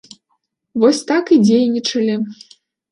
[0.83, 2.21] Вось так і дзейнічалі.